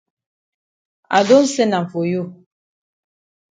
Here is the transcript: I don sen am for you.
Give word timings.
I 1.19 1.19
don 1.29 1.45
sen 1.53 1.73
am 1.77 1.85
for 1.93 2.03
you. 2.07 2.23